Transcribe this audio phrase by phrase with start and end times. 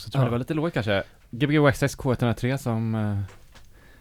[0.00, 0.30] också Ja, tror det jag.
[0.30, 1.02] var lite lågt kanske.
[1.30, 3.18] Gbg Access K103 som eh,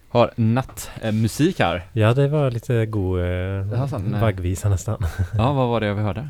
[0.09, 1.85] har nattmusik här.
[1.93, 4.21] Ja, det var lite god Det eh, sant, nej.
[4.21, 5.05] vaggvisa nästan.
[5.37, 6.29] Ja, vad var det vi hörde?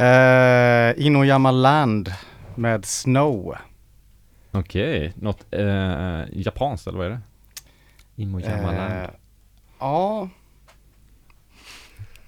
[0.00, 2.12] Uh, Inoyama Land
[2.54, 3.56] med Snow.
[4.52, 7.20] Okej, något eh, japanskt eller vad är det?
[8.16, 8.92] Imoyama Land.
[8.92, 9.10] Eh,
[9.80, 10.28] ja,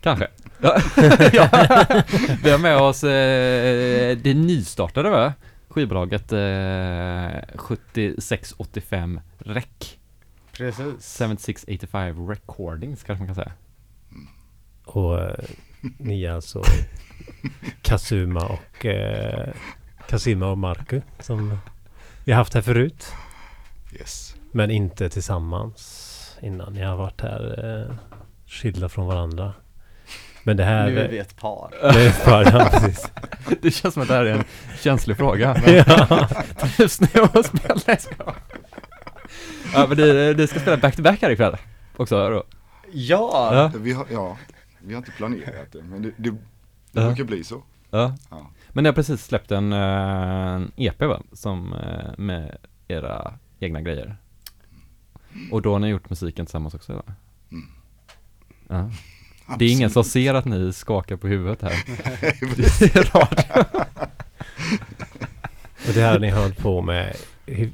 [0.01, 0.29] Kanske.
[1.33, 1.49] Ja.
[2.43, 5.33] Vi har med oss eh, det nystartade va?
[5.71, 9.99] Skivbolaget eh, 7685 Rec.
[10.53, 11.19] precis.
[11.19, 13.53] 7685 Recordings kanske man kan säga.
[14.85, 15.45] Och eh,
[15.99, 16.63] ni är alltså
[17.83, 19.55] Kazuma och eh,
[20.09, 21.59] Kazuma och Marku som
[22.25, 23.13] vi har haft här förut.
[23.93, 24.37] Yes.
[24.53, 26.73] Men inte tillsammans innan.
[26.73, 27.97] Ni har varit här eh,
[28.47, 29.53] skilda från varandra.
[30.43, 30.91] Men det här...
[30.91, 31.71] Nu är vi ett par.
[31.93, 33.11] Det är för, ja, precis.
[33.63, 34.45] Det känns som att det här är en
[34.81, 35.57] känslig fråga.
[35.67, 36.29] Men ja.
[36.79, 38.35] just nu och spela, nej jag skojar.
[39.75, 41.57] Ja men du, du ska spela back-to-back här ikväll
[41.97, 42.45] också då?
[42.93, 44.37] Ja, Ja, Vi har, ja,
[44.81, 46.37] vi har inte planerat det, men det, det, det
[46.93, 47.07] Ja.
[47.07, 47.63] brukar bli så.
[47.91, 48.15] ja.
[48.31, 48.51] Ja.
[48.69, 49.79] Men ni har precis släppt en, eh,
[50.53, 51.21] en EP va?
[51.33, 52.57] Som eh, med
[52.89, 54.17] era egna grejer.
[55.51, 57.03] Och då har ni gjort musiken tillsammans också va?
[57.51, 57.67] Mm.
[58.69, 58.91] Ja.
[59.59, 60.27] Det är ingen som Absolut.
[60.27, 61.73] ser att ni skakar på huvudet här.
[62.81, 63.65] Det är radio.
[65.89, 67.17] Och det här ni har hållit på med,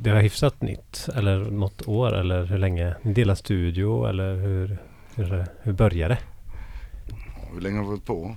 [0.00, 1.08] det var hyfsat nytt?
[1.14, 2.14] Eller något år?
[2.14, 2.94] Eller hur länge?
[3.02, 4.78] Ni delar studio eller hur,
[5.14, 6.20] hur, hur började det?
[7.52, 8.36] Hur länge har vi hållit på?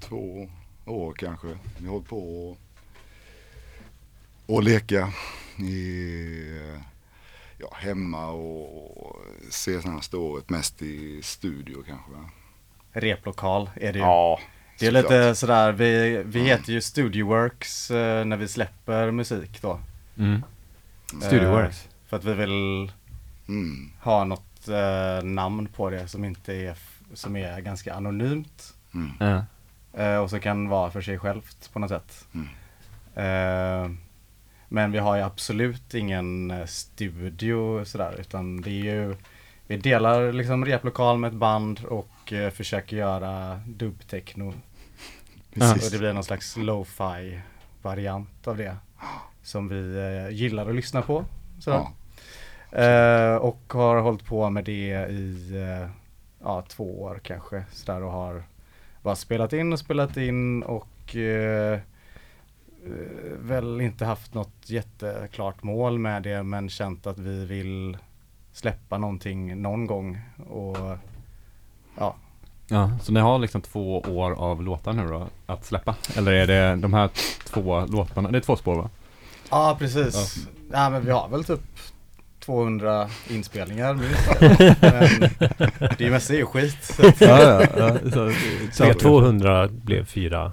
[0.00, 0.48] Två
[0.86, 1.48] år kanske.
[1.78, 2.58] Vi har hållit på och,
[4.46, 5.12] och leka
[5.58, 6.60] i,
[7.58, 9.16] ja, hemma och, och
[9.50, 12.12] senaste året mest i studio kanske.
[12.92, 14.04] Replokal är det ju.
[14.04, 14.40] Ja,
[14.78, 15.04] det är såklart.
[15.12, 19.80] lite sådär, vi, vi heter ju Studioworks eh, när vi släpper musik då.
[20.18, 20.42] Mm.
[21.22, 21.84] Studioworks.
[21.84, 22.92] Eh, för att vi vill
[23.48, 23.92] Mm.
[24.00, 26.76] ha något eh, namn på det som inte är,
[27.14, 28.74] som är ganska anonymt.
[28.94, 29.10] Mm.
[29.20, 29.44] Ja.
[30.02, 32.26] Eh, och som kan vara för sig självt på något sätt.
[32.34, 32.48] Mm.
[33.14, 33.90] Eh,
[34.68, 39.16] men vi har ju absolut ingen eh, studio sådär utan det är ju
[39.66, 44.54] Vi delar liksom replokal med ett band och eh, försöker göra dubbtechno.
[45.54, 45.86] Precis.
[45.86, 47.40] Och det blir någon slags lo-fi
[47.82, 48.76] variant av det.
[49.42, 51.24] Som vi eh, gillar att lyssna på.
[51.66, 51.92] Ja.
[52.78, 55.88] Eh, och har hållit på med det i eh,
[56.42, 57.64] ja, två år kanske.
[57.72, 58.42] Sådär, och har
[59.02, 61.80] bara spelat in och spelat in och eh, eh,
[63.38, 67.96] väl inte haft något jätteklart mål med det men känt att vi vill
[68.52, 70.20] släppa någonting någon gång.
[70.48, 70.98] Och
[71.98, 72.14] ja,
[72.72, 75.94] Ja, så ni har liksom två år av låtar nu då att släppa?
[76.16, 77.10] Eller är det de här
[77.44, 78.90] två låtarna, det är två spår va?
[79.50, 80.46] ja precis.
[80.72, 80.90] Ja.
[80.90, 81.60] men vi har väl typ
[82.40, 84.40] 200 inspelningar minst.
[85.80, 86.84] men det mesta är ju skit.
[86.84, 87.96] Så att, ja, ja.
[88.12, 88.32] Så,
[88.72, 90.52] Så 200 blev fyra.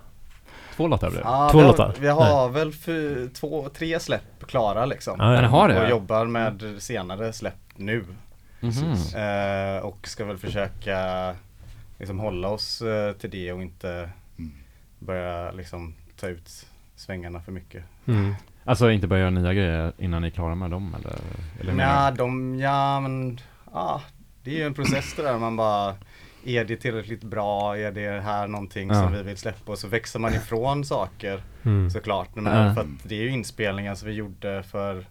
[0.76, 1.30] Två låtar blev det?
[1.30, 1.94] Ja, Två vi har, låtar?
[2.00, 5.16] Vi har väl för, två, tre släpp klara liksom.
[5.20, 5.50] Ja, Men ja.
[5.50, 5.84] har det?
[5.84, 8.06] Och jobbar med senare släpp nu.
[8.60, 8.94] Mhm.
[9.16, 11.36] Eh, och ska väl försöka
[12.00, 14.10] liksom hålla oss eh, till det och inte
[14.40, 14.52] Mm.
[15.00, 17.84] börja liksom ta ut svängarna för mycket.
[18.06, 18.36] Mm.
[18.66, 21.16] Alltså inte börja göra nya grejer innan ni är klara med dem eller?
[21.60, 23.40] eller Ja, de, ja men,
[23.74, 24.02] ja,
[24.44, 25.96] det är ju en process det där man bara
[26.46, 27.78] är det tillräckligt bra?
[27.78, 28.94] Är det här någonting Ja.
[28.96, 29.72] som vi vill släppa?
[29.72, 31.90] Och så växer man ifrån saker Mm.
[31.90, 32.36] såklart.
[32.36, 32.74] Men Ja.
[32.74, 35.06] för att det är ju inspelningar som vi gjorde för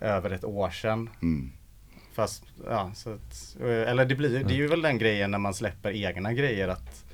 [0.00, 1.10] över ett år sedan.
[1.22, 1.52] Mm.
[2.16, 5.54] Fast, ja, så att, eller det blir det är ju väl den grejen när man
[5.54, 7.04] släpper egna grejer att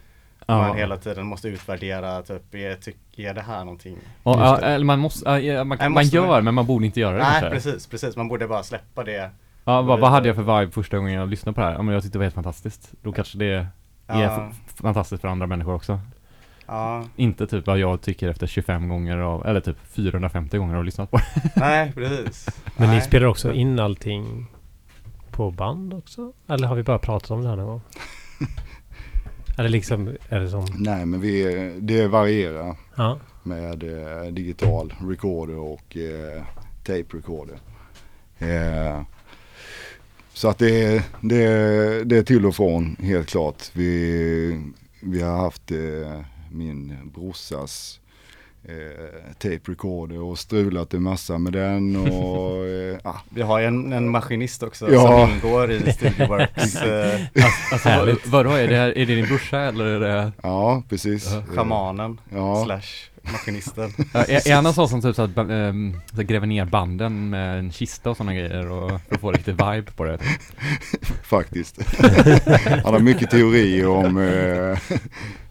[0.47, 0.75] man Ja.
[0.75, 3.97] hela tiden måste utvärdera typ, är, tyck, är det här någonting?
[4.23, 4.67] Och, ja, det.
[4.67, 7.23] eller man måste, man, Nej, man måste gör man- men man borde inte göra det
[7.23, 7.51] Nej kanske.
[7.51, 8.17] precis, precis.
[8.17, 9.31] Man borde bara släppa det.
[9.65, 11.75] Ja, vad, vad hade jag för vibe första gången jag lyssnade på det här?
[11.75, 12.93] Ja men jag tyckte det var helt fantastiskt.
[13.03, 13.67] Då kanske det är
[14.07, 14.51] Ja,
[14.83, 16.01] fantastiskt för andra människor också.
[16.67, 17.05] ja.
[17.17, 21.11] Inte typ vad jag tycker efter 25 gånger av, eller typ 450 gånger av lyssnat
[21.11, 21.51] på det.
[21.57, 22.49] Nej precis.
[22.77, 23.03] Men ni Nej.
[23.05, 24.47] spelar också in allting
[25.33, 26.33] på band också?
[26.49, 27.81] Eller har vi bara pratat om det här någon gång?
[29.59, 30.67] Eller liksom, är det som...
[30.77, 31.43] Nej men vi,
[31.81, 33.19] det varierar Ja.
[33.43, 36.43] med eh, digital recorder och eh,
[36.85, 37.59] tape recorder.
[38.39, 39.03] Eh,
[40.33, 43.71] så att det, är- det, är- det är till och från helt klart.
[43.73, 44.63] Vi,
[45.01, 46.21] vi har haft eh,
[46.51, 48.01] min brorsas
[48.69, 53.67] eh, tape recorder och strulat en massa med den och eh, ah, Vi har ju
[53.67, 55.01] en, en maskinist också Ja.
[55.27, 57.21] som ingår i Studioworks eh,
[57.73, 61.31] Alltså vad, vadå, är det, är det din brorsa eller är det, ja precis.
[61.55, 63.93] Schamanen Ja, slash maskinisten.
[64.15, 67.31] Ja, är, är han en sån som typ så att, ähm, så gräver ner banden
[67.31, 70.19] med en kista och sådana grejer och för att få riktigt vibe på det?
[71.23, 71.79] faktiskt.
[72.85, 74.79] Han har mycket teorier om eh,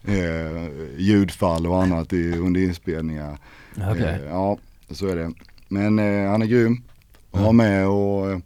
[0.04, 3.38] eh, ljudfall och annat i, under inspelningar.
[3.76, 4.02] Okej.
[4.02, 4.58] Eh, ja,
[4.90, 5.32] så är det.
[5.68, 6.82] Men eh, han är grym
[7.30, 8.38] att ha med och eh,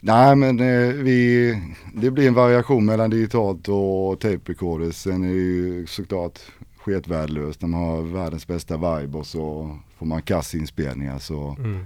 [0.00, 1.54] Nej men eh, vi,
[1.94, 4.94] det blir en variation mellan digitalt och tape recorders.
[4.96, 6.38] Sen är det ju såklart
[6.78, 11.84] sketvärdelöst när man har världens bästa vibe och så får man kassinspelningar så Mm.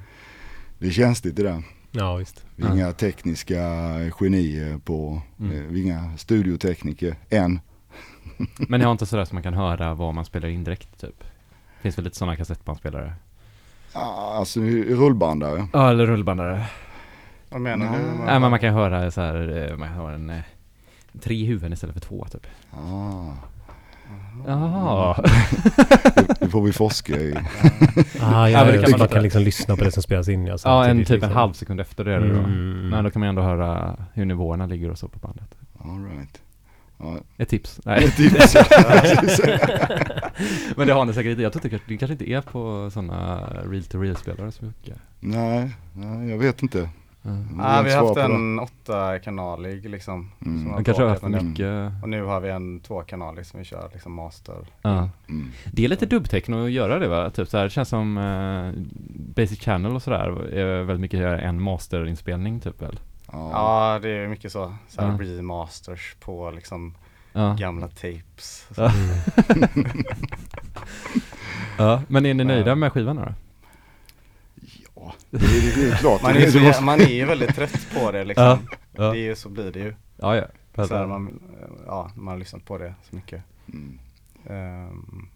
[0.78, 1.62] det är känsligt det där.
[1.90, 2.44] Ja, visst.
[2.56, 2.75] Vi är Ja.
[2.75, 3.61] inga tekniska
[4.20, 5.52] genier på, Mm.
[5.56, 7.61] eh, vi är inga studiotekniker än.
[8.69, 11.25] Men ni har inte sådär som man kan höra vad man spelar in direkt typ?
[11.80, 13.12] Finns väl lite sådana kassettbandspelare?
[13.92, 15.66] Ah, Alltså rullbandare.
[15.72, 16.66] Ja, eller rullbandare.
[17.48, 17.98] Vad menar Nej.
[18.00, 18.25] du?
[18.25, 20.40] Nej men man kan höra så här, eh, man har en eh,
[21.22, 22.46] tre huvuden istället för två typ.
[22.70, 23.32] Ah,
[24.46, 25.22] Jaha.
[26.40, 27.34] det får vi forska i.
[28.20, 30.46] Ah, Ja, ja, ja, så man man kan liksom lyssna på det som spelas in.
[30.46, 31.32] Ja, Ja, en typ en liksom.
[31.32, 32.38] halv sekund efter det det då.
[32.38, 32.88] Mm.
[32.88, 35.54] Men då kan man ändå höra hur nivåerna ligger och så på bandet.
[35.85, 36.40] All right.
[36.99, 37.81] Ja, Ett tips.
[37.85, 38.05] Nej.
[38.05, 38.55] ett tips.
[40.76, 41.43] men det har ni säkert inte.
[41.43, 44.97] Jag tror inte det kanske inte är på sådana real-to-real-spelare så mycket.
[45.21, 46.88] nej, nej, jag vet inte.
[47.25, 47.49] Mm.
[47.49, 50.31] Vill vi har haft en åttakanalig liksom.
[50.47, 50.59] Mm.
[50.59, 51.93] som har Man kanske har haft mycket.
[52.02, 54.57] Och nu har vi en tvåkanalig som vi kör liksom master.
[54.83, 55.09] Ja.
[55.28, 55.50] Mm.
[55.73, 57.31] Det är lite dubbtechno att göra det va?
[57.31, 58.73] Typ så här, det känns som eh,
[59.35, 63.00] Basic Channel och sådär är väldigt mycket en masterinspelning typ väl?
[63.32, 63.50] Ja.
[63.52, 64.75] Ja, det är mycket så.
[64.88, 65.18] Så här Ja.
[65.37, 66.94] remasters på liksom
[67.32, 67.56] Ja.
[67.58, 68.68] gamla tapes.
[68.76, 68.92] Ja.
[71.78, 72.02] Ja.
[72.08, 73.35] Men är ni nöjda med skivan då?
[74.94, 76.23] Ja, det, är- det är klart.
[76.23, 78.58] Man är, så, man är ju väldigt trött på det liksom.
[78.92, 79.02] Ja.
[79.12, 79.94] Det är ju, så blir det ju.
[80.16, 80.44] Ja, ja.
[80.87, 81.40] Så här, man,
[81.87, 83.42] ja, man har lyssnat på det så mycket.
[83.73, 83.99] mm.
[84.47, 85.28] Ehm,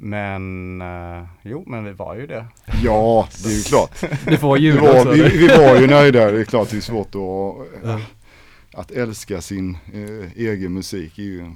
[0.00, 2.46] men, eh, jo men vi var ju det.
[2.84, 4.04] Ja, det är ju klart.
[4.26, 5.10] Du får Vi ljud var, också.
[5.10, 6.30] vi, vi var ju nöjda.
[6.30, 8.00] Det är klart det är svårt att, Ja.
[8.72, 11.18] att älska sin eh, egen musik.
[11.18, 11.50] Är ju,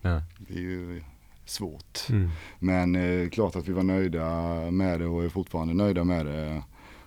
[0.00, 0.22] Ja.
[0.38, 1.02] det är ju
[1.44, 1.98] svårt.
[2.08, 2.30] Mm.
[2.58, 4.30] Men eh, klart att vi var nöjda
[4.70, 6.62] med det och är fortfarande nöjda med det.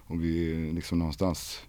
[0.08, 1.62] Och vi liksom någonstans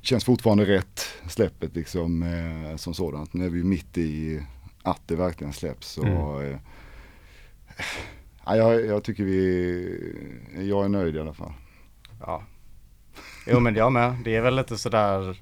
[0.00, 3.32] känns fortfarande rätt släppet liksom eh, som sådant.
[3.34, 4.40] Nu är vi mitt i
[4.82, 5.88] att det verkligen släpps.
[5.92, 6.58] Så, Mm.
[8.46, 11.52] Ja, jag, jag tycker vi, jag är nöjd i alla fall.
[12.20, 12.42] Ja.
[13.46, 14.16] Jo men jag med.
[14.24, 15.40] Det är väl lite sådär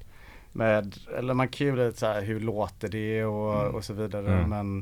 [0.51, 3.75] med, eller man kan ju lite så här, hur låter det och, Mm.
[3.75, 4.33] och så vidare.
[4.37, 4.49] Mm.
[4.49, 4.81] Men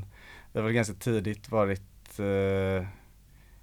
[0.52, 2.86] det har väl ganska tidigt varit eh,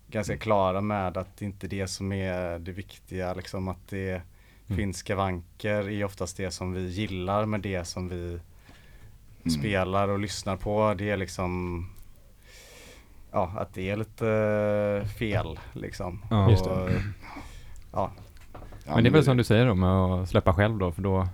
[0.07, 3.33] ganska klara med att det inte är det som är det viktiga.
[3.33, 4.21] Liksom att det
[4.67, 4.77] Mm.
[4.77, 8.39] finns skavanker är oftast det som vi gillar med det som vi
[9.45, 9.49] Mm.
[9.59, 10.93] spelar och lyssnar på.
[10.97, 11.85] Det är liksom
[13.31, 16.21] Ja, att det är lite fel liksom.
[16.29, 16.69] Ja, just det.
[16.69, 16.89] Och,
[17.91, 18.11] ja,
[18.85, 21.01] Ja, Men det är väl som du säger då med att släppa själv då, för
[21.01, 21.27] då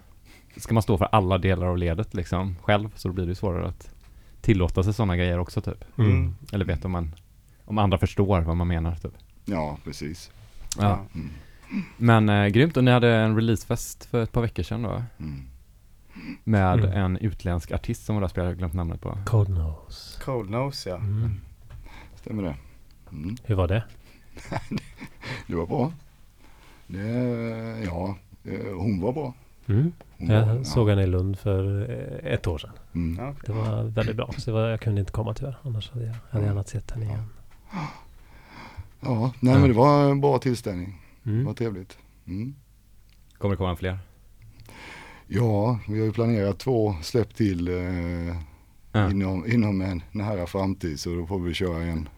[0.58, 3.68] ska man stå för alla delar av ledet liksom själv, så då blir det svårare
[3.68, 3.90] att
[4.42, 5.98] tillåta sig sådana grejer också typ.
[5.98, 6.36] Mm.
[6.54, 7.16] Eller vet om man,
[7.66, 9.12] om andra förstår vad man menar typ.
[9.46, 10.32] Ja, precis.
[10.80, 11.00] Ja.
[11.16, 11.30] Mm.
[11.98, 15.04] Men eh, grymt, och ni hade en releasefest för ett par veckor sedan då?
[15.20, 15.42] Mm.
[16.44, 16.92] Med Mm.
[16.98, 19.18] en utländsk artist som var där och spelade, jag har glömt namnet på.
[19.26, 20.22] Cold Nose.
[20.24, 21.00] Cold Nose ja.
[22.26, 22.44] Mm.
[22.44, 22.56] Stämmer det?
[23.12, 23.36] Mm.
[23.44, 23.84] Hur var det?
[25.48, 25.92] Det var bra.
[26.88, 27.02] Det,
[27.86, 29.34] ja, eh, hon var bra.
[29.68, 29.92] Mm.
[30.18, 31.90] Hon var, Jag såg henne i Lund för
[32.24, 32.72] eh, ett år sedan.
[32.94, 33.36] Mm.
[33.46, 34.30] Det var väldigt bra.
[34.38, 35.58] Så var, jag kunde inte komma tyvärr.
[35.64, 37.24] Annars hade jag, hade jag gärna sett henne igen.
[39.00, 41.02] Ja, nej men det var en bra tillställning.
[41.24, 41.56] Det var Mm.
[41.56, 41.98] trevligt.
[42.28, 42.56] Mm.
[43.38, 44.00] Kommer det komma fler?
[45.28, 48.36] Ja, vi har ju planerat två släpp till eh,
[48.92, 49.12] Ja.
[49.12, 52.10] inom, inom en nära framtid så då får vi köra en.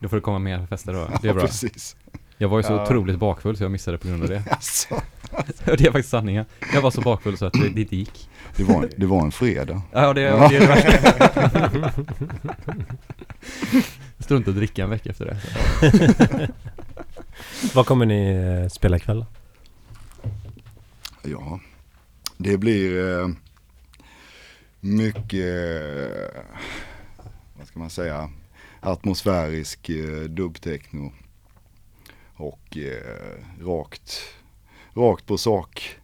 [0.00, 0.98] Då får det komma mer fester då.
[0.98, 1.42] Det är Ja, bra.
[1.46, 1.96] precis.
[2.38, 2.82] Jag var ju så Ja.
[2.82, 4.42] otroligt bakfull så jag missade på grund av det.
[4.50, 5.02] Alltså,
[5.64, 6.44] det är faktiskt sanningen.
[6.74, 8.28] Jag var så bakfull så att det, det inte gick.
[8.56, 9.82] det, var, det var en fredag.
[9.92, 10.66] Ja, det, det är det
[11.80, 12.02] värsta.
[14.18, 15.38] Strunta att dricka en vecka efter det.
[17.74, 18.30] Vad kommer ni
[18.62, 19.24] eh, spela ikväll?
[21.22, 21.60] Ja,
[22.36, 23.28] det blir eh,
[24.80, 26.42] mycket, eh,
[27.58, 28.30] vad ska man säga,
[28.80, 31.12] atmosfärisk eh, dubbtechno
[32.34, 34.20] och eh, rakt,
[34.94, 35.96] rakt på sak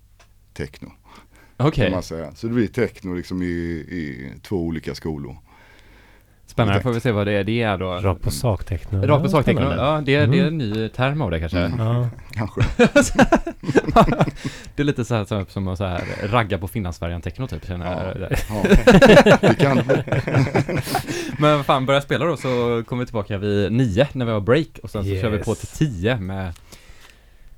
[0.52, 0.92] techno
[1.56, 2.02] Okej.
[2.02, 2.34] säga.
[2.34, 5.38] Så det blir techno liksom i, i två olika skolor.
[6.56, 7.86] Spännande, får vi se vad det är, det är då.
[7.94, 9.06] Rakt på saktecknen.
[9.06, 9.92] Rakt på saktecknen, Spännande.
[9.92, 10.58] ja det är, det är en Mm.
[10.58, 11.58] ny term av det kanske.
[11.58, 11.78] Mm.
[11.86, 12.08] Ja.
[12.30, 12.60] Kanske.
[14.74, 17.86] det är lite så här, som att så här, ragga på finlandsfärjan techno typ känner
[17.92, 18.30] jag.
[18.48, 18.62] Ja,
[19.40, 19.76] det kan
[21.38, 24.78] Men fan, börja spela då så kommer vi tillbaka vid nio när vi har break
[24.82, 25.58] och sen så kör vi på Yes.
[25.60, 26.52] till tio med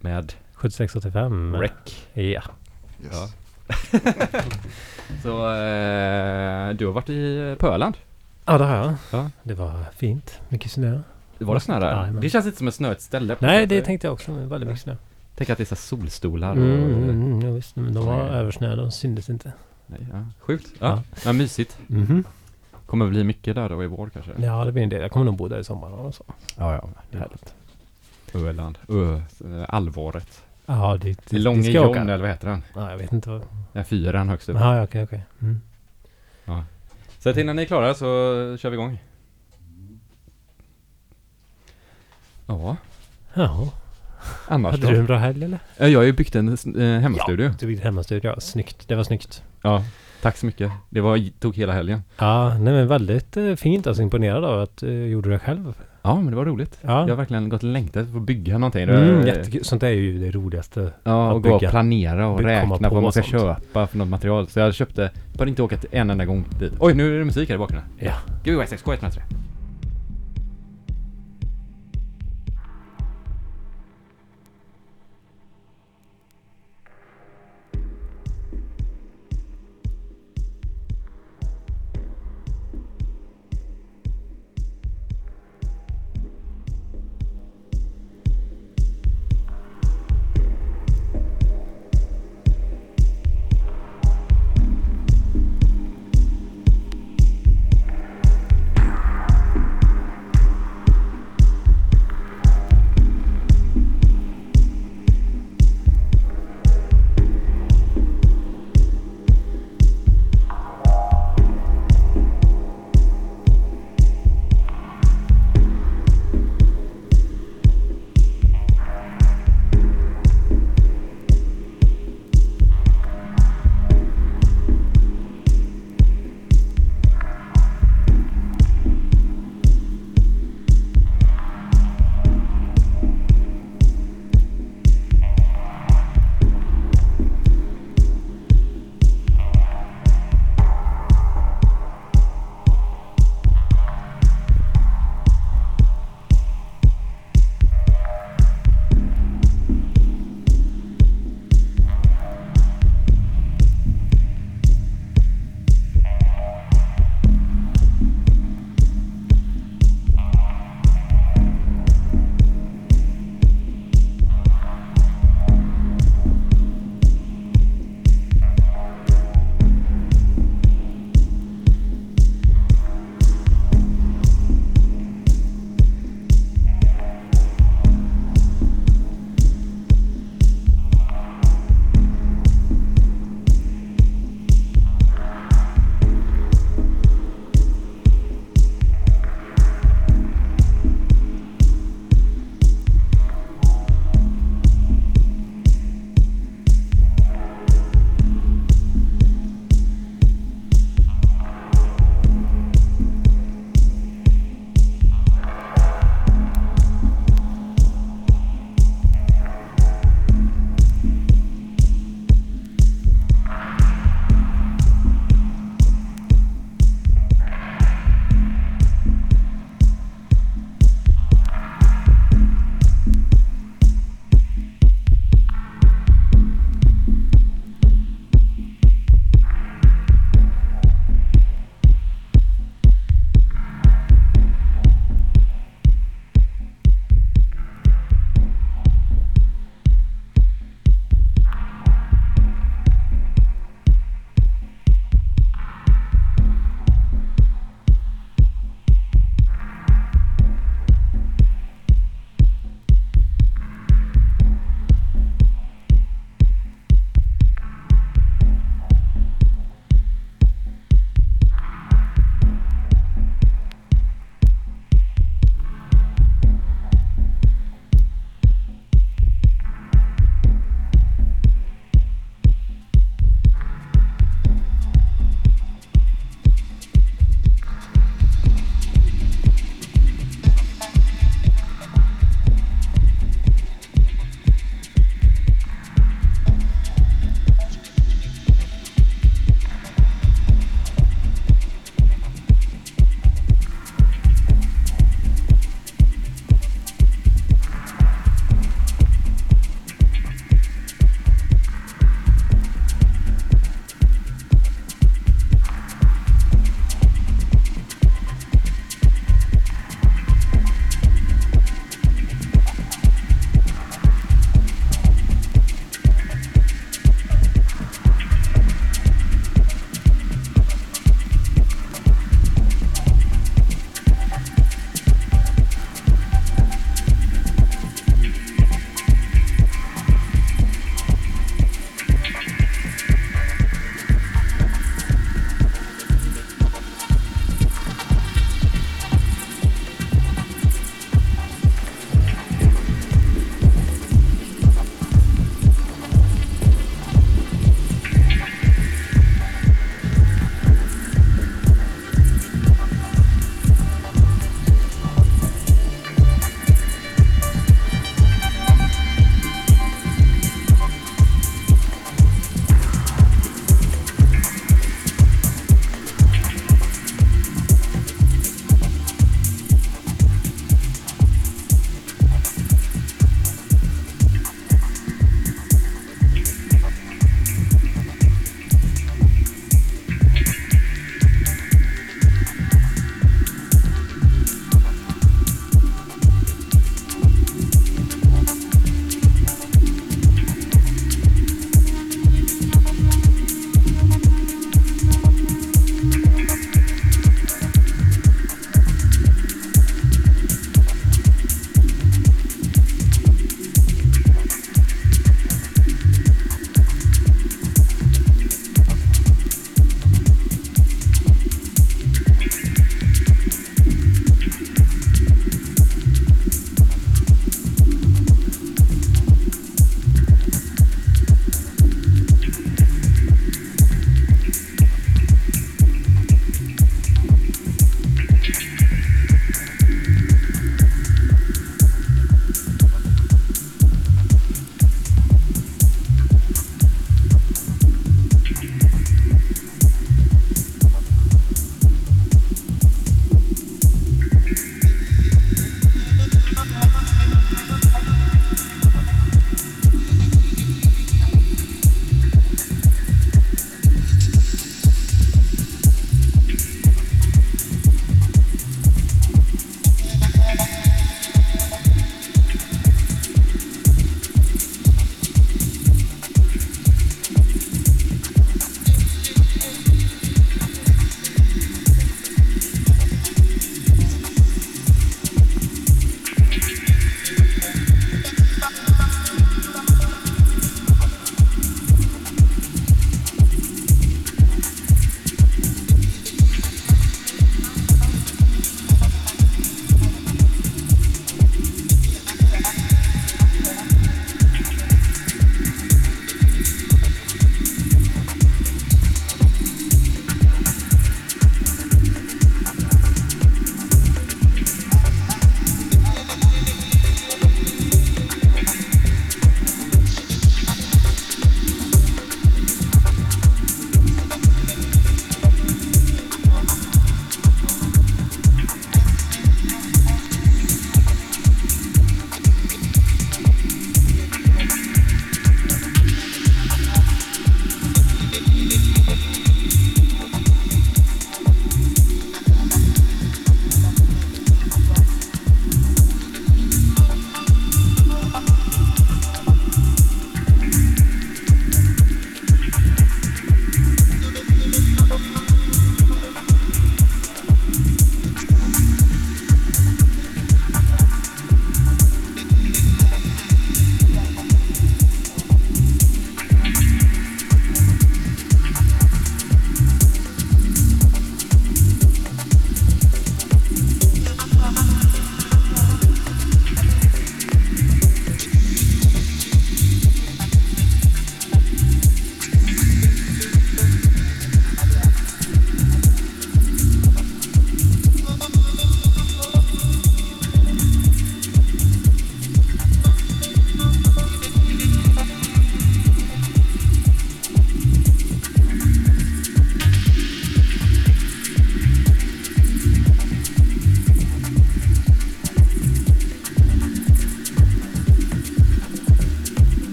[0.00, 1.56] med 7685.
[1.56, 1.70] rec.
[2.12, 2.22] Ja.
[2.22, 2.42] Yes.
[3.12, 3.28] Ja.
[5.22, 7.94] Så eh, du har varit i på Öland?
[8.46, 8.94] Ja, det har jag.
[9.12, 9.30] Ja.
[9.42, 10.40] Det var fint.
[10.48, 11.00] Mycket snö.
[11.38, 11.86] Var det snö där?
[11.96, 12.20] Jajamän.
[12.20, 13.36] Det känns inte som ett snöigt ställe.
[13.38, 14.30] Nej, det tänkte jag också.
[14.30, 14.96] men Väldigt mycket snö.
[15.36, 16.56] Tänk att det är så här solstolar och...
[16.56, 18.34] Mm, mm, mm, ja, visst, men de var Nej.
[18.34, 18.76] översnö.
[18.76, 19.52] De syntes inte.
[19.86, 20.24] Nej, ja.
[20.40, 20.72] Sjukt.
[20.78, 20.86] Ja.
[20.88, 21.02] Ja.
[21.24, 21.78] Men mysigt.
[21.86, 22.24] Mhm.
[22.86, 24.30] Kommer bli mycket där då i vår kanske?
[24.38, 25.00] Ja, det blir en del.
[25.02, 26.24] Jag kommer nog bo där i sommar och så.
[26.58, 26.72] ja.
[26.74, 26.88] ja.
[27.10, 27.54] Det är härligt.
[28.34, 28.78] Öland.
[28.88, 29.20] Ö,
[29.68, 30.42] allvaret.
[30.66, 32.00] Ja, det, det, Långe det ska John jag åka.
[32.00, 32.62] eller vad heter den?
[32.74, 33.42] Ja, jag vet inte vad.
[33.72, 34.56] Den fyran högst upp.
[34.60, 35.24] Ja, okej, okej.
[35.42, 35.60] Mm.
[37.18, 38.04] Så att innan ni är klara så
[38.60, 38.98] kör vi igång.
[42.46, 42.76] Ja,
[43.34, 43.68] Jaha.
[44.48, 45.00] annars Hade du då?
[45.00, 45.58] en bra helg eller?
[45.76, 47.50] Eh, Jag har ju byggt en eh, hemmastudio.
[47.58, 48.30] Du byggde hemmastudio.
[48.30, 48.88] Ja, snyggt.
[48.88, 49.42] Det var snyggt.
[49.62, 49.84] Ja,
[50.22, 50.72] tack så mycket.
[50.90, 52.02] Det var, tog hela helgen.
[52.18, 53.86] Ja, nej men väldigt eh, fint.
[53.86, 55.74] Alltså imponerad av att du uh, gjorde det själv.
[56.06, 56.78] Ja, men det var roligt.
[56.80, 57.00] Ja.
[57.00, 58.82] Jag har verkligen gått och längtat efter att bygga någonting.
[58.82, 59.64] Mm, jättekul.
[59.64, 60.92] Sånt är ju det roligaste.
[61.04, 63.42] Ja, och gå och planera och räkna på vad man ska sånt.
[63.42, 64.48] köpa för något material.
[64.48, 66.72] Så jag köpte, bara inte åkat en enda gång dit.
[66.78, 67.88] Oj, nu är det musik här i bakgrunden.
[67.98, 68.12] Ja.
[68.44, 69.20] Gbx6K103.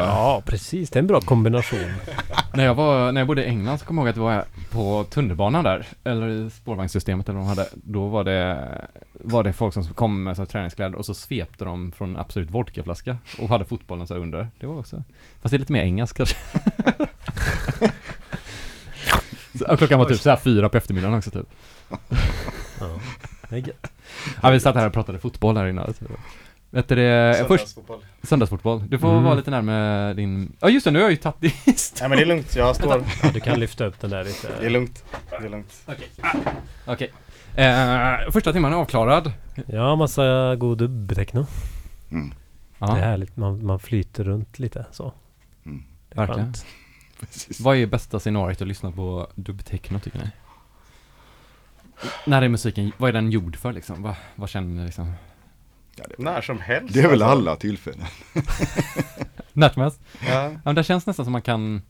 [0.00, 0.06] Ja.
[0.06, 0.90] Ja, precis.
[0.90, 1.92] Det är en bra kombination.
[2.54, 4.70] När jag var, när jag bodde i England så kommer jag ihåg att det var
[4.70, 8.68] på tunnelbanan där, eller i spårvagnssystemet eller vad de hade, då var det,
[9.12, 12.16] var det folk som kom med så här träningskläder och så svepte de från en
[12.16, 14.48] absolut vodkaflaska och hade fotbollen så här under.
[14.60, 15.02] Det var också,
[15.42, 16.36] fast det är lite mer engelskt kanske.
[19.58, 21.46] Så, klockan var typ så här fyra på eftermiddagen också typ.
[22.80, 23.00] Ja,
[23.48, 23.92] det är gött.
[24.42, 25.94] Ja, vi satt här och pratade fotboll här innan.
[25.94, 26.04] Så.
[26.70, 28.04] Vet du det, först Söndagsfotboll.
[28.22, 28.84] söndagsfotboll.
[28.88, 29.24] Du får Mm.
[29.24, 32.10] vara lite närmare din, ja just det, nu har jag ju tagit din Nej men
[32.10, 33.04] det är lugnt, jag står.
[33.22, 34.68] Ja, du kan lyfta upp den där Det är lite.
[34.70, 35.04] lugnt.
[35.30, 35.86] Det är lugnt.
[36.86, 37.12] Okej.
[37.54, 39.32] Eh, första timmen är avklarad.
[39.66, 41.46] Ja, massa god dubbtechno.
[42.10, 42.34] Mm.
[42.78, 43.36] Det är härligt.
[43.36, 45.12] Man, man flyter runt lite så.
[45.66, 45.82] mm,
[46.14, 46.52] Verkligen.
[47.20, 47.60] precis.
[47.60, 50.30] Vad är bästa scenariot att lyssna på dubbtechno tycker ni?
[52.26, 54.02] När är musiken, vad är den gjord för liksom?
[54.02, 55.12] Vad, vad känner ni liksom?
[56.02, 56.94] Ja, det, När som helst.
[56.94, 57.38] det är väl alltså.
[57.38, 58.06] alla tillfällen.
[59.52, 60.00] När som helst?
[60.28, 60.42] Ja.
[60.44, 61.82] Ja men det känns nästan som man kan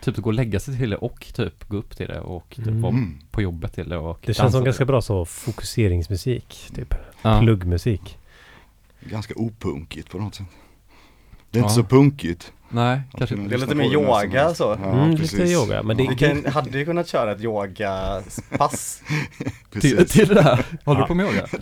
[0.00, 2.66] typ gå och lägga sig till det och typ gå upp till det och typ
[2.66, 2.80] Mm.
[2.82, 2.94] vara
[3.30, 6.70] på jobbet till det och Det känns som ganska bra så fokuseringsmusik.
[6.74, 7.40] Typ Ja.
[7.40, 8.18] pluggmusik.
[9.00, 10.46] Ganska opunkigt på något sätt.
[11.50, 11.74] Det är inte Ja.
[11.74, 12.52] så punkigt.
[12.68, 14.78] Nej, att kanske Det är lite mer yoga så.
[14.82, 19.02] Ja, Mm, lite yoga, men det- ja, Vi kan, hade ju kunnat köra ett yogapass.
[19.80, 20.64] till, till det där.
[20.84, 21.04] Håller Ja.
[21.04, 21.46] du på med yoga?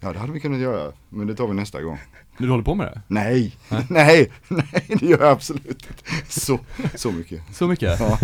[0.00, 0.92] Ja, det hade vi kunnat göra.
[1.08, 1.98] Men det tar vi nästa gång.
[2.38, 3.00] Du håller på med det?
[3.06, 3.86] Nej, Nej.
[3.90, 5.94] nej, nej, det gör jag absolut inte.
[6.28, 6.58] Så,
[6.94, 7.42] så mycket.
[7.52, 8.00] Så mycket?
[8.00, 8.18] Ja.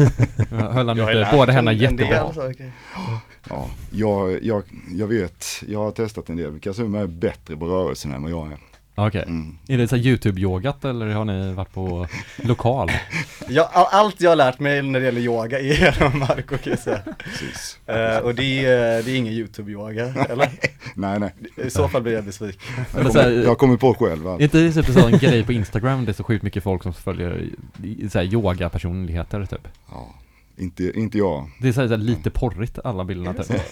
[0.51, 2.33] Höll han Jag inte båda händerna jättebra?
[2.35, 2.73] saker.
[3.51, 6.61] Ja, jag, jag, jag vet, jag har testat en del.
[6.61, 8.59] Kazuma är bättre på rörelsen än vad jag är.
[8.97, 9.23] Okej.
[9.27, 9.59] Mm.
[9.69, 12.91] Är det så YouTube-yogat eller har ni varit på lokal?
[13.49, 17.01] Ja, all- allt jag har lärt mig när det gäller yoga är genom Marco säga.
[17.19, 17.79] Precis.
[17.87, 20.49] Eh, och det är, det är ingen YouTube-yoga, eller?
[20.95, 21.35] Nej, nej.
[21.67, 22.61] I så fall blir jag besviken.
[22.95, 24.27] Jag kommer, jag kommer på själv.
[24.27, 26.83] Är inte det typ en sån grej på Instagram, det är så sjukt mycket folk
[26.83, 27.47] som följer
[28.11, 29.69] så här yoga-personligheter typ?
[29.91, 30.15] Ja,
[30.57, 31.51] inte, inte jag.
[31.61, 33.63] Det är så här, så här lite porrigt alla bilderna typ.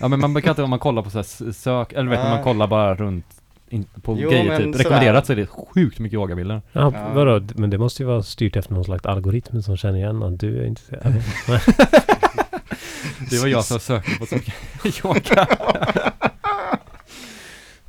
[0.00, 2.22] Ja men man brukar inte, om man kollar på så här s- sök, eller vet
[2.22, 3.26] du, man kollar bara runt
[3.70, 4.64] in, på Jo, grejer typ.
[4.66, 4.78] sådär.
[4.78, 6.62] Rekommenderat så är det sjukt mycket yogabilder.
[6.72, 7.12] Ja, Ja.
[7.14, 7.40] vadå?
[7.54, 10.60] Men det måste ju vara styrt efter någon slags algoritm som känner igen att du
[10.60, 11.14] är intresserad.
[13.30, 14.54] Det var jag som sökte på så mycket
[15.04, 15.46] yoga.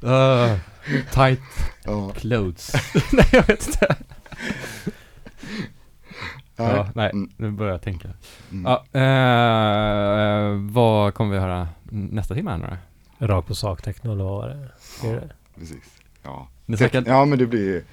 [0.04, 0.58] uh,
[1.14, 1.40] tight
[1.86, 2.72] Ja, clothes.
[3.14, 3.96] Nej jag vet inte.
[6.56, 6.68] nej.
[6.76, 8.08] Ja, nej, Mm, nu börjar jag tänka.
[8.52, 8.66] mm.
[8.72, 12.78] Ja, eh, vad kommer vi höra nästa timme här nu?
[13.28, 15.08] Rakt på sak techno eller vad var det?
[15.08, 15.30] Är det?
[15.60, 15.84] Precis.
[16.24, 16.47] Ja.
[16.78, 17.84] Snackar, ja, men det blir,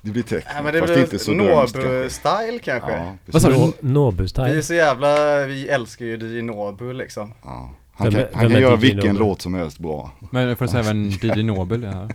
[0.00, 0.50] det blir techno.
[0.54, 1.90] Ja, men det fast blir inte så drömskt kanske.
[1.90, 2.92] Nobu-style kanske.
[2.92, 3.72] Ja, Vad sa du?
[3.88, 7.34] Nobu Vi är så jävla, vi älskar ju DJ Nobu liksom.
[7.44, 7.70] Ja.
[7.92, 9.18] Han Vem kan, är- han vem kan är göra DJ vilken Nobu?
[9.18, 10.10] låt som helst bra.
[10.30, 12.08] men får jag säga även DJ Nobel är här.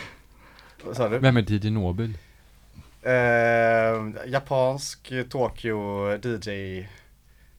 [0.84, 1.18] Vad sa du?
[1.18, 2.12] Vem är DJ Nobel?
[3.02, 3.12] Eh,
[4.30, 6.86] japansk Tokyo DJ,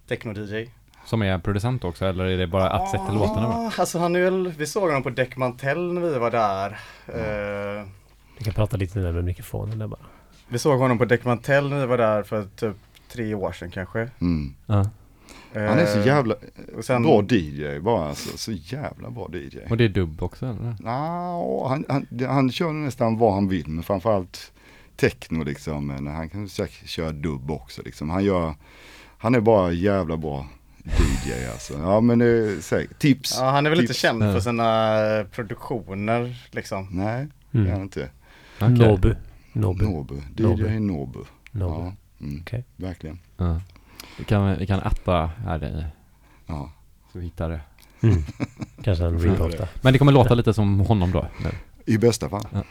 [0.07, 0.69] techno-DJ.
[1.05, 3.57] Som är producent också eller är det bara att sätta låtarna bara?
[3.57, 6.79] Ah, Alltså han är väl, vi såg honom på Deck Mantel när vi var där.
[7.07, 7.85] Eh,
[8.37, 9.99] Du kan prata lite med mikrofonen där bara.
[10.47, 12.75] vi såg honom på Deck Mantel när vi var där för typ
[13.11, 14.09] tre år sedan kanske.
[14.19, 14.53] Mm.
[14.65, 14.79] Ja.
[15.53, 16.35] Eh, Han är så jävla
[16.77, 18.37] och sen- bra DJ bara alltså.
[18.37, 19.57] Så jävla bra DJ.
[19.69, 20.75] Och det är dubb också eller?
[20.79, 24.51] Nå, han, han, han kör nästan vad han vill men framförallt
[24.95, 25.87] techno liksom.
[25.87, 28.09] Men han kan säkert köra dubb också liksom.
[28.09, 28.53] Han gör,
[29.17, 30.45] han är bara jävla bra
[30.85, 31.73] DJ alltså.
[31.73, 32.99] Ja men det är säkert.
[32.99, 33.37] Tips.
[33.39, 33.99] Ja, han är väl lite Tips.
[34.01, 34.31] känd Ja.
[34.33, 36.87] för sina eh, produktioner liksom.
[36.91, 37.81] Nej, det är han Mm.
[37.81, 38.09] inte.
[38.59, 38.69] Okej.
[38.87, 39.15] Nobu.
[39.53, 39.85] Nobu.
[39.85, 40.15] Nobu.
[40.15, 40.79] DJ Nobu.
[40.79, 41.19] Nobu.
[41.51, 41.73] Nobu.
[41.73, 42.63] Ja, mm, Okej.
[42.75, 43.19] verkligen.
[43.37, 43.61] Ja.
[44.17, 45.85] Vi kan, vi kan appa här i,
[46.47, 46.71] Ja.
[47.11, 47.59] så vi hittar det.
[48.03, 48.23] Mm.
[48.83, 49.17] Kanske en
[49.57, 49.67] där.
[49.81, 51.27] Men det kommer låta lite som honom då?
[51.43, 51.49] nu.
[51.85, 52.47] I bästa fall.
[52.53, 52.63] Ja,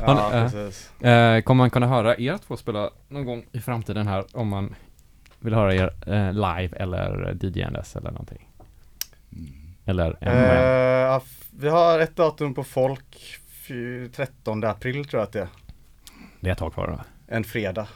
[0.06, 1.02] Han, eh, precis.
[1.02, 4.74] Eh, kommer man kunna höra er två spela någon gång i framtiden här om man
[5.40, 8.48] vill höra er eh, live eller DJNS eller någonting?
[9.32, 9.52] Mm.
[9.84, 15.32] Eller Eh, f- vi har ett datum på folk, fy- 13 april tror jag att
[15.32, 15.48] det är.
[16.40, 17.00] Det är ett tag kvar då.
[17.34, 17.86] En fredag.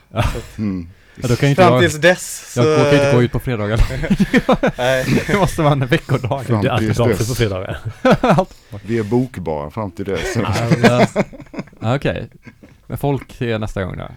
[0.59, 0.89] Mm.
[1.23, 2.53] Ja, då kan inte Fram jag, tills dess.
[2.57, 3.79] jag så- kan inte gå ut på fredagar.
[4.79, 5.25] Nej.
[5.27, 6.45] det måste vara en veckodag.
[6.47, 7.79] Fram Du är alltid på fredagar.
[8.87, 10.37] Vi är bokbara fram till dess.
[11.81, 12.29] Okej.
[12.87, 14.09] Men folk är nästa gång då.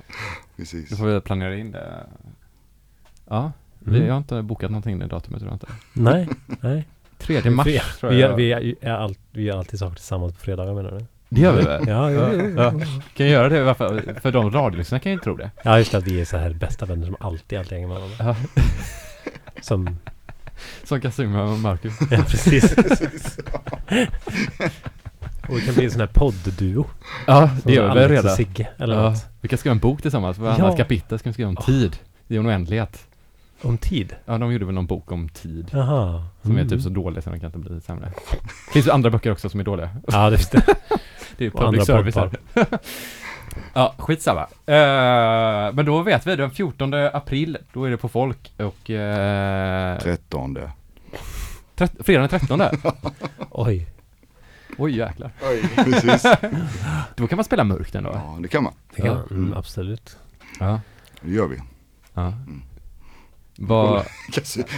[0.57, 0.89] Precis.
[0.89, 2.07] Då får vi planera in det.
[3.30, 4.09] Ja, vi Mm.
[4.09, 5.67] har inte bokat någonting det datumet tror jag inte.
[5.93, 6.28] Nej,
[6.61, 6.86] nej.
[7.17, 8.30] 3 mars Vi, tror vi, jag.
[8.30, 11.05] gör, vi, är, all, vi gör alltid saker tillsammans på fredagar menar du?
[11.30, 11.88] Det gör vi väl?
[11.88, 12.19] Ja, jo.
[12.57, 12.71] Ja.
[13.15, 14.01] Kan jag göra det fall?
[14.21, 15.51] För de radiolyssnarna kan ju tro det.
[15.63, 17.97] ja just det, att vi är så här bästa vänner som alltid, alltid hänger med
[17.97, 18.17] varandra.
[18.19, 18.36] Ja.
[19.61, 19.99] Som,
[20.84, 21.93] Som Kazuma och Marcus.
[22.11, 22.76] ja precis.
[25.49, 26.86] Och det kan bli en sån här poddduo.
[27.28, 28.36] Ja, det gör vi redan.
[28.36, 29.26] Sigge eller Ja, något.
[29.41, 30.38] vi kan skriva en bok tillsammans.
[30.38, 30.76] Varannat Ja.
[30.78, 31.97] kapitel ska vi skriva om tid.
[32.28, 33.07] I en oändlighet.
[33.66, 34.16] Om tid.
[34.26, 35.70] Ja, de gjorde väl någon bok om tid.
[35.74, 36.24] Jaha.
[36.41, 36.70] Som är Mm.
[36.70, 38.11] typ så dålig så den kan inte bli sämre.
[38.68, 39.89] Det finns ju andra böcker också som är dåliga.
[40.07, 40.61] Ja, det visste
[41.38, 42.32] Det är Och andra public service här.
[43.74, 44.41] ja, skitsamma.
[44.41, 48.89] Uh, men då vet vi, den 14 april, då är det på folk och...
[48.89, 50.72] Uh, Trettonde.
[51.76, 52.61] trett- fredag den 13.
[53.51, 53.88] Oj.
[54.78, 55.32] Oj jäklar.
[55.49, 55.70] Oj.
[55.76, 56.24] Precis.
[57.16, 58.11] Då kan man spela mörkt ändå.
[58.13, 58.74] Ja, det kan man.
[58.95, 59.36] Det kan, Ja.
[59.36, 60.18] mm, absolut.
[60.59, 60.82] Ja.
[61.22, 61.57] Det gör vi.
[62.13, 62.28] ja.
[62.28, 62.61] Mm.
[63.58, 64.06] Vad...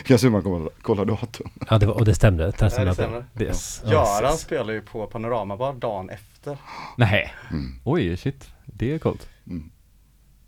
[0.06, 1.50] Kanske man kommer kolla datum.
[1.70, 2.44] Ja, det var, och det stämde.
[2.60, 3.26] Ja, det stämmer.
[3.40, 3.82] Yes.
[3.86, 4.42] Göran Yes.
[4.42, 6.58] spelar ju på Panoramabar dagen efter.
[6.98, 7.34] Nej.
[7.52, 7.80] Mm.
[7.84, 8.50] Oj, shit.
[8.66, 9.30] Det är coolt.
[9.48, 9.70] Mm.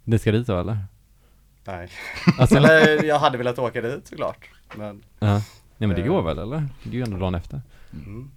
[0.04, 0.78] Ni ska dit då eller?
[1.66, 1.90] Nej.
[2.40, 4.50] Alltså, Eller jag hade velat åka dit såklart.
[4.76, 5.34] Men, ja.
[5.78, 6.08] Nej men det Eh.
[6.08, 6.68] går väl eller?
[6.84, 7.62] Det är ju ändå dagen efter.
[7.94, 8.32] mm.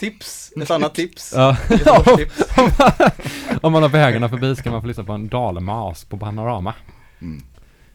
[0.00, 1.32] Tips, ett annat tips.
[1.36, 1.56] Ja.
[1.70, 2.42] Göteborgstips.
[3.62, 6.74] Om man har vägarna förbi ska man få lyssna på en dalmas på Panorama.
[7.20, 7.42] Mm.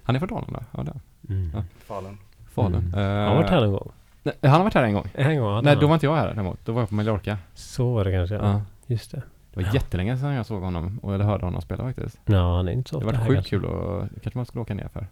[0.04, 0.64] Han är från Dalarna?
[0.72, 1.00] Ja, det.
[1.30, 1.52] Mm.
[1.56, 1.64] Ja.
[1.86, 2.18] Falun.
[2.54, 2.94] Falun.
[2.94, 3.00] Mm.
[3.00, 3.92] Eh, Han har varit här någon gång.
[4.24, 5.08] Nej, han har varit här en gång.
[5.14, 6.60] En gång Nej, då var inte jag här däremot.
[6.66, 7.38] Då var jag på Mallorca.
[7.54, 8.36] Så var det kanske.
[8.36, 8.42] Ja.
[8.52, 8.62] Ja.
[8.88, 9.22] Just det.
[9.54, 12.20] Det var jättelänge sedan jag såg honom, och eller hörde honom spela faktiskt.
[12.26, 13.50] Ja, han är inte så Det ofta var här sjukt kanske.
[13.50, 15.08] kul och kanske man skulle åka ner för.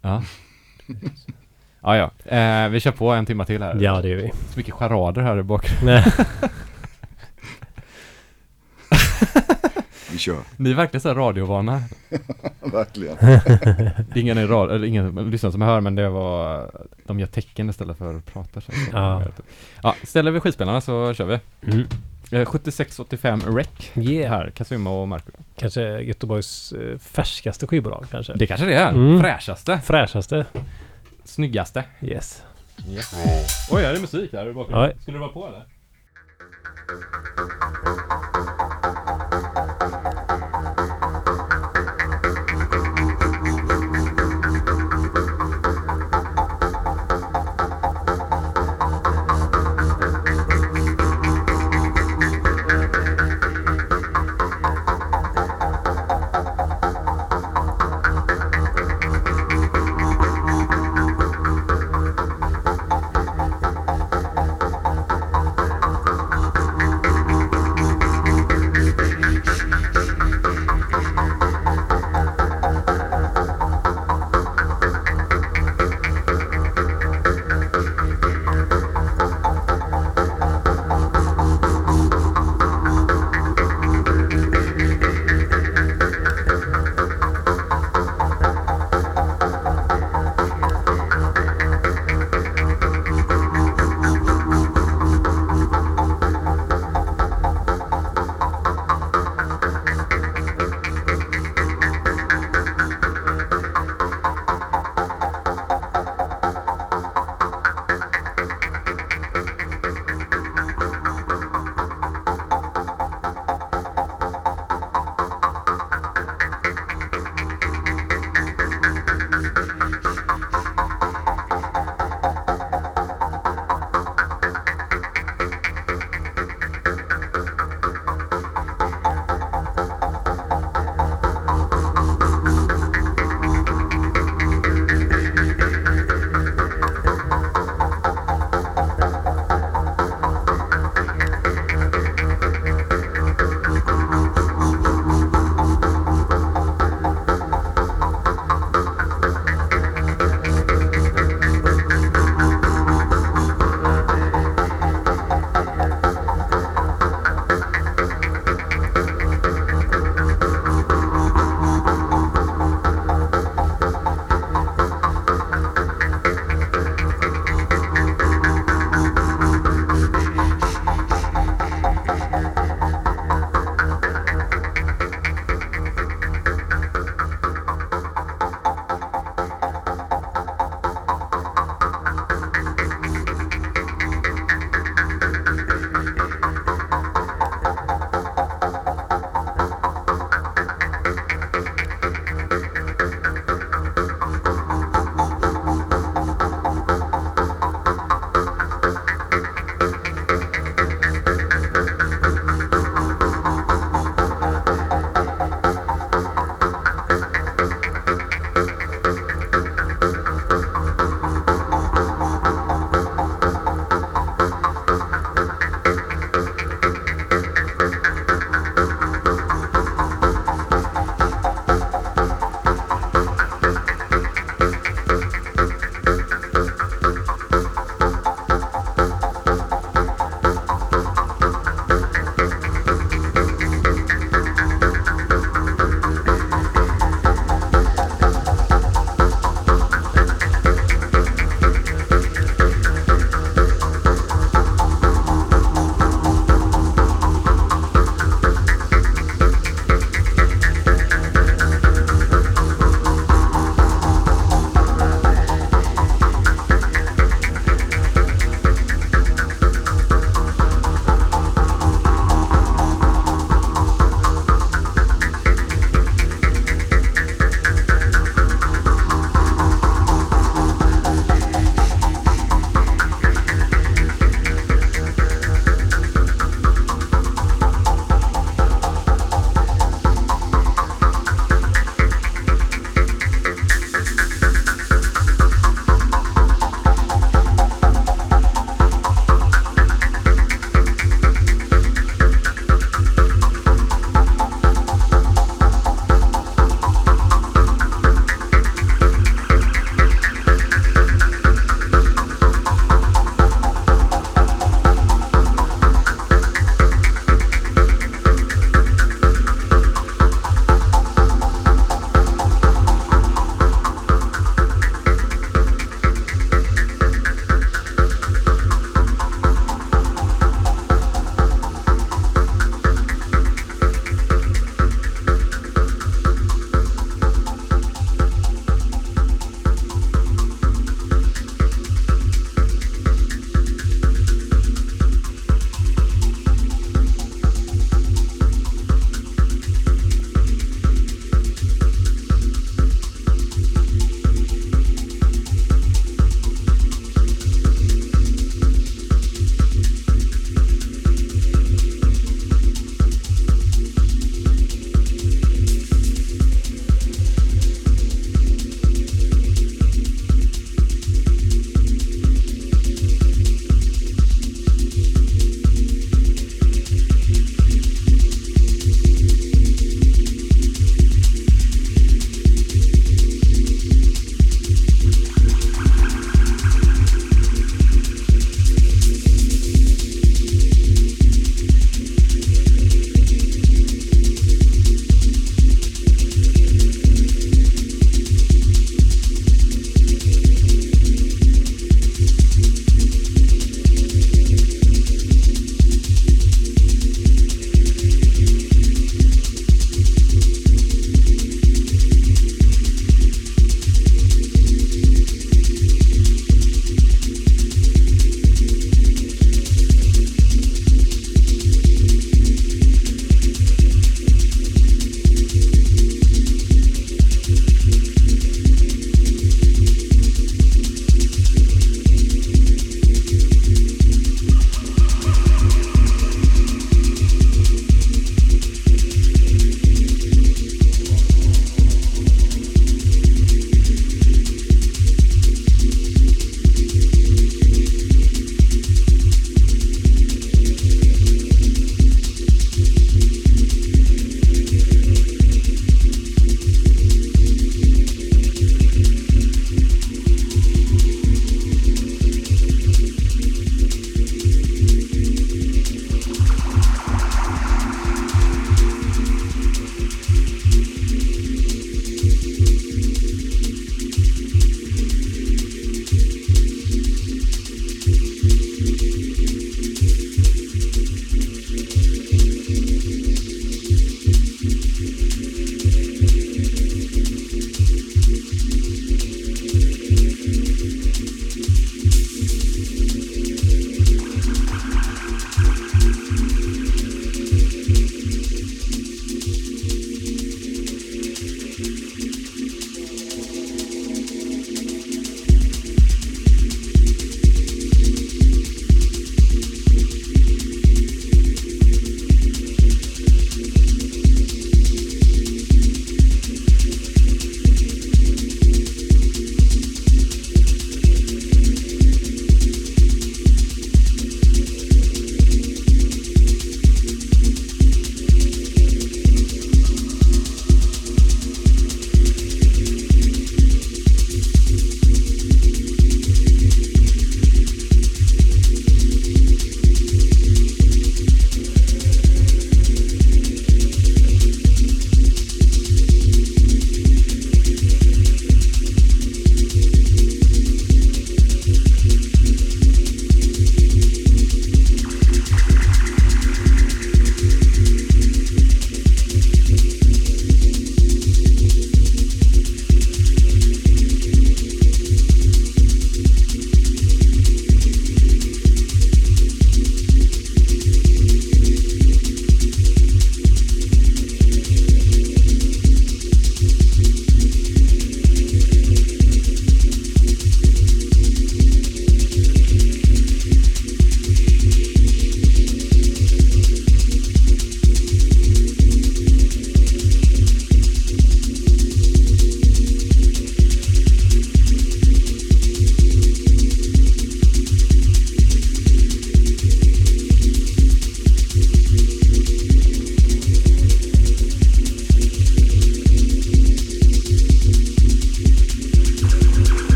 [0.00, 0.22] Ja.
[1.80, 2.10] Ja, ja.
[2.36, 3.76] Eh, vi kör på en timma till här.
[3.80, 4.30] Ja, det gör vi.
[4.48, 5.66] Så mycket charader här i bak.
[10.12, 10.38] Vi kör.
[10.56, 11.82] Ni är verkligen så här radiovana.
[12.60, 13.16] Verkligen.
[13.20, 16.70] Det är ingen, i rad, eller ingen lyssnare som hör, men det var,
[17.06, 18.60] de gör tecken istället för att prata.
[18.60, 18.72] Så.
[18.92, 19.22] Ja.
[19.82, 21.40] ja, ställer vi skivspelarna så kör vi.
[21.72, 21.86] Mm.
[22.32, 24.30] Eh, 7685 Rec Yeah.
[24.34, 25.32] här, Kazuma och Marco.
[25.56, 28.32] Kanske Göteborgs eh, färskaste skivbolag kanske.
[28.34, 28.88] Det kanske det är.
[28.92, 29.20] Mm.
[29.20, 30.46] Fräschaste, Fräschaste.
[31.24, 31.84] snyggaste.
[32.02, 32.42] Yes.
[33.70, 34.92] Oj, är det musik där i bakgrunden?
[35.00, 35.64] Skulle du vara på eller?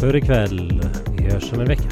[0.00, 0.82] För ikväll.
[1.18, 1.89] Vi hörs om en vecka.